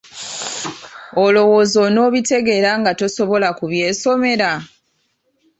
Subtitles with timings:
[1.23, 4.51] Olowooza onaabitegeera nga tosobola kubyesomera?